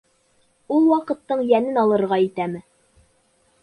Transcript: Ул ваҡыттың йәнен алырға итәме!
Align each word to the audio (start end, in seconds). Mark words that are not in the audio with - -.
Ул 0.77 0.87
ваҡыттың 0.93 1.45
йәнен 1.51 1.79
алырға 1.85 2.23
итәме! 2.29 2.67